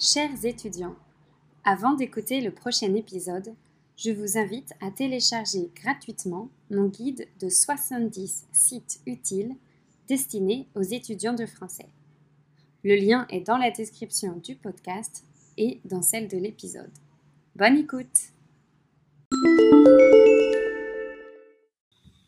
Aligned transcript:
Chers 0.00 0.44
étudiants, 0.44 0.94
avant 1.64 1.94
d'écouter 1.94 2.40
le 2.40 2.52
prochain 2.52 2.94
épisode, 2.94 3.52
je 3.96 4.12
vous 4.12 4.38
invite 4.38 4.72
à 4.80 4.92
télécharger 4.92 5.72
gratuitement 5.74 6.50
mon 6.70 6.86
guide 6.86 7.26
de 7.40 7.48
70 7.48 8.46
sites 8.52 9.00
utiles 9.06 9.56
destinés 10.06 10.68
aux 10.76 10.82
étudiants 10.82 11.34
de 11.34 11.46
français. 11.46 11.88
Le 12.84 12.94
lien 12.94 13.26
est 13.28 13.40
dans 13.40 13.56
la 13.56 13.72
description 13.72 14.36
du 14.36 14.54
podcast 14.54 15.24
et 15.56 15.80
dans 15.84 16.02
celle 16.02 16.28
de 16.28 16.38
l'épisode. 16.38 16.92
Bonne 17.56 17.78
écoute 17.78 18.30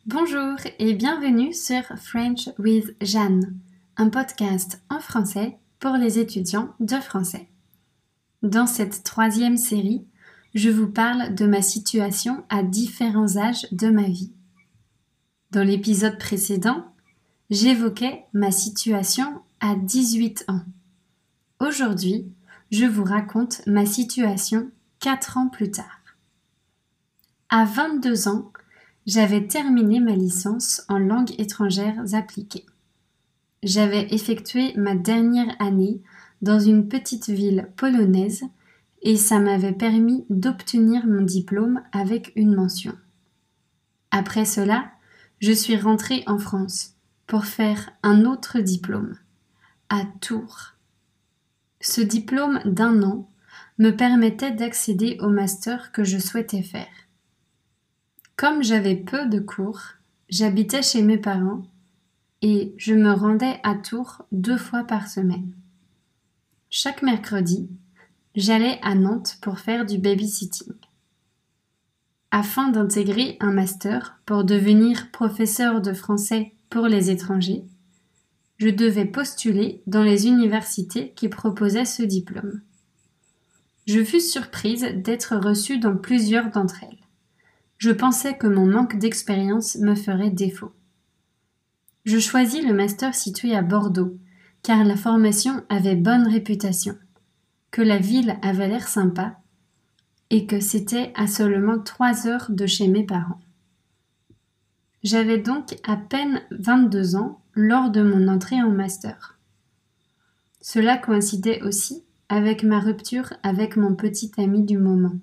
Bonjour 0.05 0.57
et 0.77 0.93
bienvenue 0.93 1.53
sur 1.53 1.83
French 1.97 2.49
with 2.59 2.93
Jeanne, 2.99 3.57
un 3.95 4.09
podcast 4.09 4.81
en 4.89 4.99
français 4.99 5.57
pour 5.79 5.93
les 5.93 6.19
étudiants 6.19 6.73
de 6.81 6.97
français. 6.97 7.47
Dans 8.41 8.65
cette 8.65 9.03
troisième 9.03 9.57
série, 9.57 10.03
je 10.55 10.69
vous 10.69 10.89
parle 10.89 11.35
de 11.35 11.45
ma 11.45 11.61
situation 11.61 12.43
à 12.49 12.63
différents 12.63 13.37
âges 13.37 13.67
de 13.71 13.89
ma 13.89 14.07
vie. 14.07 14.33
Dans 15.51 15.63
l'épisode 15.63 16.17
précédent, 16.17 16.91
j'évoquais 17.51 18.25
ma 18.33 18.51
situation 18.51 19.41
à 19.59 19.75
18 19.75 20.45
ans. 20.47 20.61
Aujourd'hui, 21.59 22.25
je 22.71 22.85
vous 22.85 23.03
raconte 23.03 23.61
ma 23.67 23.85
situation 23.85 24.71
4 25.01 25.37
ans 25.37 25.49
plus 25.49 25.69
tard. 25.69 25.99
À 27.49 27.65
22 27.65 28.27
ans, 28.27 28.51
j'avais 29.05 29.45
terminé 29.45 29.99
ma 29.99 30.15
licence 30.15 30.81
en 30.89 30.97
langues 30.97 31.35
étrangères 31.37 32.01
appliquées. 32.13 32.65
J'avais 33.61 34.07
effectué 34.11 34.73
ma 34.77 34.95
dernière 34.95 35.55
année 35.59 36.01
dans 36.41 36.59
une 36.59 36.87
petite 36.87 37.29
ville 37.29 37.69
polonaise 37.75 38.43
et 39.01 39.17
ça 39.17 39.39
m'avait 39.39 39.71
permis 39.71 40.25
d'obtenir 40.29 41.05
mon 41.05 41.21
diplôme 41.21 41.81
avec 41.91 42.31
une 42.35 42.55
mention. 42.55 42.93
Après 44.11 44.45
cela, 44.45 44.91
je 45.39 45.51
suis 45.51 45.77
rentrée 45.77 46.23
en 46.27 46.37
France 46.37 46.95
pour 47.25 47.45
faire 47.45 47.89
un 48.03 48.25
autre 48.25 48.59
diplôme, 48.59 49.15
à 49.89 50.03
Tours. 50.19 50.73
Ce 51.79 52.01
diplôme 52.01 52.59
d'un 52.65 53.01
an 53.03 53.27
me 53.79 53.91
permettait 53.91 54.51
d'accéder 54.51 55.17
au 55.21 55.29
master 55.29 55.91
que 55.91 56.03
je 56.03 56.19
souhaitais 56.19 56.61
faire. 56.61 56.87
Comme 58.35 58.63
j'avais 58.63 58.95
peu 58.95 59.27
de 59.27 59.39
cours, 59.39 59.81
j'habitais 60.29 60.83
chez 60.83 61.01
mes 61.01 61.17
parents 61.17 61.63
et 62.41 62.73
je 62.77 62.93
me 62.93 63.11
rendais 63.11 63.59
à 63.63 63.75
Tours 63.75 64.25
deux 64.31 64.57
fois 64.57 64.83
par 64.83 65.07
semaine. 65.07 65.53
Chaque 66.73 67.01
mercredi, 67.01 67.69
j'allais 68.33 68.79
à 68.81 68.95
Nantes 68.95 69.37
pour 69.41 69.59
faire 69.59 69.85
du 69.85 69.97
babysitting. 69.97 70.71
Afin 72.31 72.69
d'intégrer 72.69 73.35
un 73.41 73.51
master 73.51 74.21
pour 74.25 74.45
devenir 74.45 75.11
professeur 75.11 75.81
de 75.81 75.91
français 75.91 76.53
pour 76.69 76.87
les 76.87 77.11
étrangers, 77.11 77.65
je 78.55 78.69
devais 78.69 79.03
postuler 79.03 79.83
dans 79.85 80.01
les 80.01 80.27
universités 80.27 81.11
qui 81.13 81.27
proposaient 81.27 81.83
ce 81.83 82.03
diplôme. 82.03 82.61
Je 83.85 84.01
fus 84.01 84.21
surprise 84.21 84.87
d'être 84.95 85.35
reçue 85.35 85.77
dans 85.77 85.97
plusieurs 85.97 86.51
d'entre 86.51 86.85
elles. 86.85 87.05
Je 87.79 87.91
pensais 87.91 88.37
que 88.37 88.47
mon 88.47 88.65
manque 88.65 88.97
d'expérience 88.97 89.75
me 89.75 89.93
ferait 89.93 90.31
défaut. 90.31 90.71
Je 92.05 92.19
choisis 92.19 92.63
le 92.63 92.73
master 92.73 93.13
situé 93.13 93.57
à 93.57 93.61
Bordeaux, 93.61 94.17
car 94.63 94.83
la 94.83 94.95
formation 94.95 95.63
avait 95.69 95.95
bonne 95.95 96.27
réputation, 96.27 96.95
que 97.71 97.81
la 97.81 97.97
ville 97.97 98.37
avait 98.41 98.67
l'air 98.67 98.87
sympa 98.87 99.37
et 100.29 100.45
que 100.45 100.59
c'était 100.59 101.11
à 101.15 101.27
seulement 101.27 101.79
trois 101.79 102.27
heures 102.27 102.47
de 102.49 102.65
chez 102.65 102.87
mes 102.87 103.03
parents. 103.03 103.41
J'avais 105.03 105.39
donc 105.39 105.77
à 105.83 105.97
peine 105.97 106.41
22 106.51 107.15
ans 107.15 107.41
lors 107.53 107.89
de 107.89 108.03
mon 108.03 108.27
entrée 108.27 108.61
en 108.61 108.69
master. 108.69 109.37
Cela 110.61 110.97
coïncidait 110.97 111.61
aussi 111.63 112.03
avec 112.29 112.63
ma 112.63 112.79
rupture 112.79 113.33
avec 113.43 113.75
mon 113.75 113.95
petit 113.95 114.31
ami 114.37 114.63
du 114.63 114.77
moment. 114.77 115.15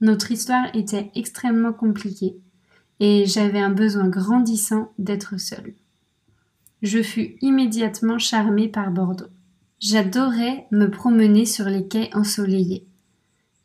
Notre 0.00 0.32
histoire 0.32 0.66
était 0.74 1.10
extrêmement 1.14 1.72
compliquée 1.72 2.36
et 3.00 3.26
j'avais 3.26 3.60
un 3.60 3.70
besoin 3.70 4.08
grandissant 4.08 4.92
d'être 4.98 5.38
seule 5.40 5.74
je 6.84 7.02
fus 7.02 7.36
immédiatement 7.40 8.18
charmée 8.18 8.68
par 8.68 8.90
Bordeaux. 8.90 9.30
J'adorais 9.80 10.66
me 10.70 10.86
promener 10.90 11.46
sur 11.46 11.64
les 11.64 11.88
quais 11.88 12.14
ensoleillés. 12.14 12.86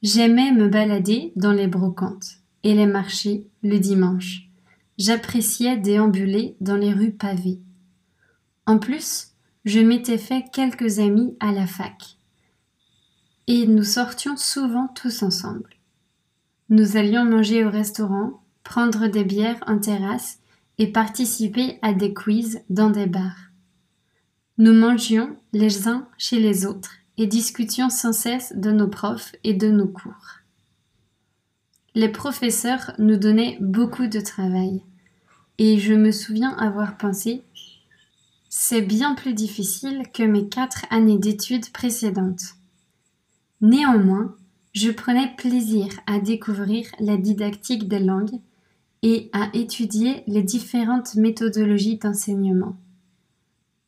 J'aimais 0.02 0.54
me 0.54 0.70
balader 0.70 1.34
dans 1.36 1.52
les 1.52 1.68
brocantes 1.68 2.38
et 2.64 2.74
les 2.74 2.88
marchés 2.88 3.46
le 3.62 3.78
dimanche. 3.78 4.50
J'appréciais 4.98 5.76
déambuler 5.76 6.56
dans 6.62 6.78
les 6.78 6.94
rues 6.94 7.12
pavées. 7.12 7.60
En 8.66 8.80
plus, 8.80 9.34
je 9.66 9.82
m'étais 9.82 10.18
fait 10.18 10.46
quelques 10.54 11.00
amis 11.00 11.36
à 11.42 11.52
la 11.52 11.68
fac. 11.68 12.18
Et 13.48 13.68
nous 13.68 13.84
sortions 13.84 14.38
souvent 14.38 14.88
tous 14.96 15.24
ensemble. 15.24 15.76
Nous 16.70 16.96
allions 16.96 17.26
manger 17.26 17.66
au 17.66 17.70
restaurant, 17.70 18.42
prendre 18.64 19.08
des 19.08 19.26
bières 19.26 19.62
en 19.68 19.78
terrasse 19.78 20.39
et 20.80 20.88
participer 20.88 21.78
à 21.84 21.94
des 21.94 22.14
quiz 22.14 22.62
dans 22.70 22.90
des 22.90 23.06
bars. 23.06 23.52
Nous 24.58 24.74
mangions 24.74 25.38
les 25.54 25.88
uns 25.88 26.08
chez 26.18 26.40
les 26.40 26.66
autres 26.66 26.94
et 27.18 27.28
discutions 27.28 27.90
sans 27.90 28.14
cesse 28.14 28.54
de 28.56 28.72
nos 28.72 28.88
profs 28.88 29.36
et 29.44 29.54
de 29.54 29.70
nos 29.70 29.88
cours. 29.88 30.40
Les 31.94 32.10
professeurs 32.10 32.94
nous 32.98 33.18
donnaient 33.18 33.58
beaucoup 33.62 34.08
de 34.08 34.20
travail 34.20 34.82
et 35.58 35.78
je 35.78 35.94
me 35.94 36.12
souviens 36.12 36.56
avoir 36.58 36.98
pensé 36.98 37.44
c'est 38.52 38.82
bien 38.82 39.14
plus 39.14 39.34
difficile 39.34 40.04
que 40.12 40.24
mes 40.24 40.50
quatre 40.50 40.86
années 40.90 41.20
d'études 41.20 41.72
précédentes. 41.72 42.56
Néanmoins, 43.62 44.36
je 44.74 44.90
prenais 44.90 45.36
plaisir 45.36 45.88
à 46.08 46.20
découvrir 46.20 46.88
la 47.00 47.18
didactique 47.18 47.88
des 47.88 48.00
langues 48.00 48.40
et 49.02 49.30
à 49.34 49.50
étudier 49.54 50.24
les 50.28 50.44
différentes 50.44 51.16
méthodologies 51.16 51.98
d'enseignement. 51.98 52.78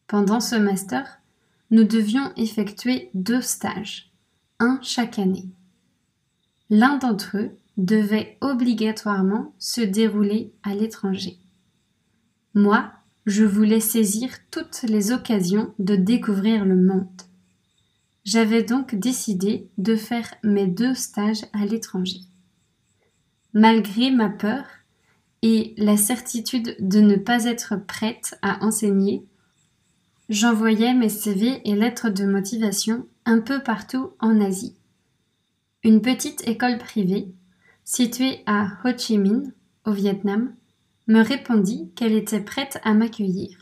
Pendant 0.08 0.40
ce 0.40 0.56
master, 0.56 1.20
nous 1.70 1.84
devions 1.84 2.34
effectuer 2.36 3.10
deux 3.14 3.42
stages, 3.42 4.12
un 4.60 4.80
chaque 4.82 5.20
année. 5.20 5.50
L'un 6.70 6.98
d'entre 6.98 7.38
eux 7.38 7.52
devait 7.78 8.38
obligatoirement 8.42 9.54
se 9.58 9.82
dérouler 9.82 10.54
à 10.64 10.76
l'étranger. 10.76 11.38
Moi, 12.54 12.92
je 13.26 13.44
voulais 13.44 13.80
saisir 13.80 14.30
toutes 14.52 14.84
les 14.84 15.12
occasions 15.12 15.74
de 15.80 15.96
découvrir 15.96 16.66
le 16.66 16.76
monde. 16.76 17.08
J'avais 18.24 18.64
donc 18.64 18.96
décidé 18.96 19.70
de 19.78 19.96
faire 19.96 20.34
mes 20.44 20.68
deux 20.68 20.94
stages 20.94 21.46
à 21.54 21.66
l'étranger. 21.66 22.20
Malgré 23.54 24.12
ma 24.12 24.30
peur, 24.30 24.66
et 25.42 25.74
la 25.78 25.98
certitude 25.98 26.76
de 26.80 27.00
ne 27.00 27.16
pas 27.16 27.46
être 27.46 27.76
prête 27.88 28.38
à 28.42 28.64
enseigner, 28.64 29.26
j'envoyais 30.30 30.94
mes 30.94 31.10
CV 31.10 31.62
et 31.66 31.76
lettres 31.76 32.10
de 32.10 32.26
motivation 32.26 33.08
un 33.26 33.40
peu 33.40 33.62
partout 33.62 34.12
en 34.20 34.40
Asie. 34.40 34.76
Une 35.84 36.02
petite 36.02 36.48
école 36.48 36.78
privée, 36.78 37.32
située 37.84 38.44
à 38.46 38.68
Ho 38.86 38.90
Chi 38.96 39.18
Minh, 39.18 39.52
au 39.86 39.92
Vietnam, 39.92 40.54
me 41.08 41.22
répondit 41.22 41.90
qu'elle 41.96 42.14
était 42.14 42.40
prête 42.40 42.80
à 42.84 42.94
m'accueillir. 42.94 43.58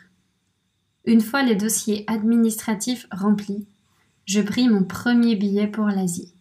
Une 1.06 1.22
fois 1.22 1.44
les 1.44 1.56
dossiers 1.56 2.04
administratifs 2.08 3.08
remplis, 3.12 3.66
je 4.26 4.42
pris 4.42 4.68
mon 4.68 4.84
premier 4.84 5.36
billet 5.36 5.68
pour 5.68 5.86
l'Asie. 5.86 6.34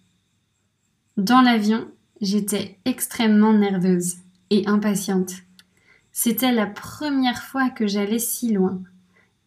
Dans 1.16 1.40
l'avion, 1.40 1.88
j'étais 2.20 2.78
extrêmement 2.84 3.52
nerveuse 3.52 4.16
et 4.50 4.66
impatiente. 4.66 5.34
C'était 6.12 6.52
la 6.52 6.66
première 6.66 7.42
fois 7.42 7.70
que 7.70 7.86
j'allais 7.86 8.18
si 8.18 8.52
loin, 8.52 8.80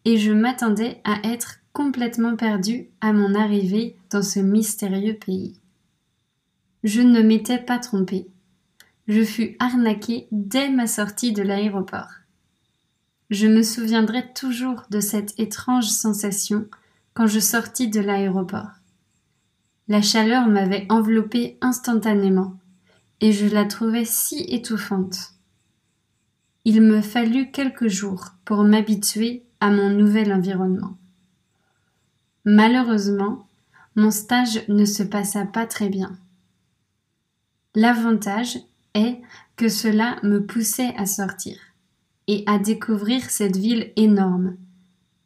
et 0.04 0.18
je 0.18 0.32
m'attendais 0.32 1.00
à 1.04 1.18
être 1.24 1.58
complètement 1.72 2.36
perdue 2.36 2.88
à 3.00 3.12
mon 3.12 3.34
arrivée 3.34 3.96
dans 4.10 4.22
ce 4.22 4.40
mystérieux 4.40 5.14
pays. 5.14 5.60
Je 6.84 7.00
ne 7.00 7.22
m'étais 7.22 7.58
pas 7.58 7.78
trompée. 7.78 8.26
Je 9.08 9.24
fus 9.24 9.56
arnaquée 9.58 10.28
dès 10.32 10.70
ma 10.70 10.86
sortie 10.86 11.32
de 11.32 11.42
l'aéroport. 11.42 12.10
Je 13.30 13.46
me 13.46 13.62
souviendrai 13.62 14.32
toujours 14.34 14.82
de 14.90 15.00
cette 15.00 15.38
étrange 15.38 15.88
sensation 15.88 16.66
quand 17.14 17.26
je 17.26 17.40
sortis 17.40 17.88
de 17.88 18.00
l'aéroport. 18.00 18.70
La 19.88 20.02
chaleur 20.02 20.46
m'avait 20.48 20.86
enveloppée 20.88 21.58
instantanément 21.60 22.54
et 23.22 23.30
je 23.32 23.46
la 23.46 23.64
trouvais 23.64 24.04
si 24.04 24.44
étouffante. 24.48 25.30
Il 26.64 26.82
me 26.82 27.00
fallut 27.00 27.52
quelques 27.52 27.86
jours 27.86 28.26
pour 28.44 28.64
m'habituer 28.64 29.44
à 29.60 29.70
mon 29.70 29.90
nouvel 29.90 30.32
environnement. 30.32 30.98
Malheureusement, 32.44 33.46
mon 33.94 34.10
stage 34.10 34.66
ne 34.68 34.84
se 34.84 35.04
passa 35.04 35.46
pas 35.46 35.66
très 35.66 35.88
bien. 35.88 36.18
L'avantage 37.76 38.58
est 38.94 39.20
que 39.56 39.68
cela 39.68 40.18
me 40.24 40.44
poussait 40.44 40.92
à 40.96 41.06
sortir 41.06 41.56
et 42.26 42.42
à 42.46 42.58
découvrir 42.58 43.30
cette 43.30 43.56
ville 43.56 43.92
énorme, 43.94 44.56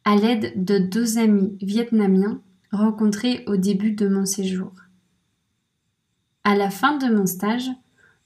à 0.05 0.15
l'aide 0.15 0.63
de 0.63 0.77
deux 0.77 1.17
amis 1.17 1.57
vietnamiens 1.61 2.41
rencontrés 2.71 3.43
au 3.47 3.57
début 3.57 3.93
de 3.93 4.07
mon 4.07 4.25
séjour. 4.25 4.71
À 6.43 6.55
la 6.55 6.69
fin 6.69 6.97
de 6.97 7.13
mon 7.13 7.25
stage, 7.25 7.69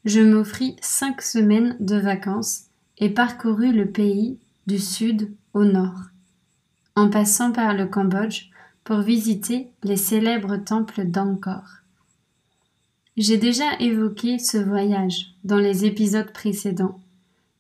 je 0.06 0.20
m'offris 0.20 0.76
cinq 0.82 1.22
semaines 1.22 1.76
de 1.80 1.96
vacances 1.96 2.66
et 2.98 3.10
parcourus 3.10 3.72
le 3.72 3.90
pays 3.90 4.40
du 4.68 4.80
sud 4.80 5.32
au 5.54 5.64
nord, 5.64 6.10
en 6.96 7.10
passant 7.10 7.52
par 7.52 7.74
le 7.74 7.86
Cambodge 7.86 8.50
pour 8.84 9.00
visiter 9.00 9.70
les 9.84 9.98
célèbres 9.98 10.58
temples 10.58 11.06
d'Angkor. 11.06 11.82
J'ai 13.18 13.38
déjà 13.38 13.78
évoqué 13.80 14.40
ce 14.40 14.58
voyage 14.58 15.36
dans 15.44 15.58
les 15.58 15.86
épisodes 15.86 16.32
précédents 16.32 17.00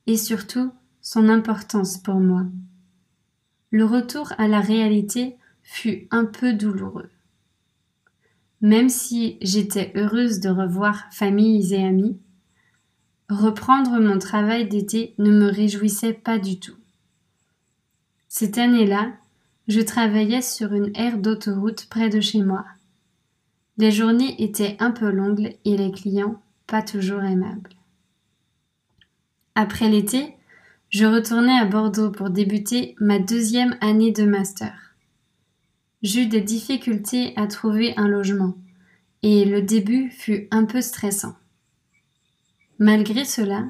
et 0.07 0.17
surtout 0.17 0.71
son 1.01 1.29
importance 1.29 1.97
pour 1.97 2.15
moi. 2.15 2.45
Le 3.69 3.85
retour 3.85 4.33
à 4.37 4.47
la 4.47 4.61
réalité 4.61 5.35
fut 5.63 6.07
un 6.11 6.25
peu 6.25 6.53
douloureux. 6.53 7.09
Même 8.61 8.89
si 8.89 9.37
j'étais 9.41 9.91
heureuse 9.95 10.39
de 10.39 10.49
revoir 10.49 11.05
familles 11.11 11.73
et 11.73 11.83
amis, 11.83 12.17
reprendre 13.31 13.99
mon 13.99 14.19
travail 14.19 14.67
d'été 14.67 15.13
ne 15.17 15.31
me 15.31 15.49
réjouissait 15.49 16.13
pas 16.13 16.37
du 16.37 16.59
tout. 16.59 16.75
Cette 18.27 18.57
année-là, 18.57 19.11
je 19.67 19.79
travaillais 19.79 20.41
sur 20.41 20.73
une 20.73 20.91
aire 20.95 21.17
d'autoroute 21.17 21.87
près 21.89 22.09
de 22.09 22.19
chez 22.19 22.43
moi. 22.43 22.65
Les 23.77 23.91
journées 23.91 24.41
étaient 24.43 24.75
un 24.79 24.91
peu 24.91 25.09
longues 25.09 25.55
et 25.63 25.77
les 25.77 25.91
clients 25.91 26.41
pas 26.67 26.81
toujours 26.81 27.23
aimables. 27.23 27.69
Après 29.55 29.89
l'été, 29.89 30.35
je 30.89 31.05
retournais 31.05 31.57
à 31.57 31.65
Bordeaux 31.65 32.11
pour 32.11 32.29
débuter 32.29 32.95
ma 32.99 33.19
deuxième 33.19 33.77
année 33.79 34.11
de 34.11 34.23
master. 34.23 34.95
J'eus 36.01 36.25
des 36.25 36.41
difficultés 36.41 37.33
à 37.37 37.47
trouver 37.47 37.93
un 37.95 38.07
logement 38.07 38.55
et 39.23 39.45
le 39.45 39.61
début 39.61 40.09
fut 40.09 40.47
un 40.51 40.65
peu 40.65 40.81
stressant. 40.81 41.35
Malgré 42.81 43.25
cela, 43.25 43.67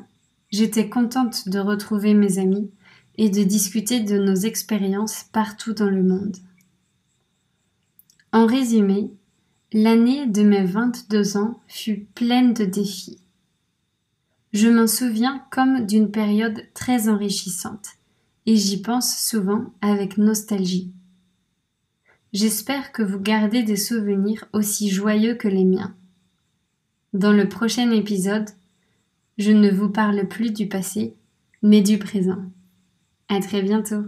j'étais 0.51 0.87
contente 0.87 1.49
de 1.49 1.59
retrouver 1.59 2.13
mes 2.13 2.39
amis 2.39 2.71
et 3.17 3.29
de 3.29 3.43
discuter 3.43 3.99
de 3.99 4.17
nos 4.17 4.35
expériences 4.35 5.25
partout 5.33 5.73
dans 5.73 5.89
le 5.89 6.01
monde. 6.01 6.37
En 8.31 8.45
résumé, 8.45 9.11
l'année 9.73 10.27
de 10.27 10.43
mes 10.43 10.63
22 10.63 11.35
ans 11.35 11.59
fut 11.67 12.07
pleine 12.15 12.53
de 12.53 12.63
défis. 12.63 13.19
Je 14.53 14.69
m'en 14.69 14.87
souviens 14.87 15.43
comme 15.51 15.85
d'une 15.85 16.09
période 16.09 16.63
très 16.73 17.09
enrichissante 17.09 17.89
et 18.45 18.55
j'y 18.55 18.81
pense 18.81 19.17
souvent 19.17 19.73
avec 19.81 20.17
nostalgie. 20.17 20.93
J'espère 22.31 22.93
que 22.93 23.03
vous 23.03 23.19
gardez 23.19 23.63
des 23.63 23.75
souvenirs 23.75 24.45
aussi 24.53 24.89
joyeux 24.89 25.35
que 25.35 25.49
les 25.49 25.65
miens. 25.65 25.93
Dans 27.11 27.33
le 27.33 27.49
prochain 27.49 27.91
épisode, 27.91 28.47
je 29.37 29.51
ne 29.51 29.69
vous 29.69 29.89
parle 29.89 30.27
plus 30.27 30.51
du 30.51 30.67
passé, 30.67 31.15
mais 31.61 31.81
du 31.81 31.97
présent. 31.97 32.43
À 33.29 33.39
très 33.39 33.61
bientôt. 33.61 34.03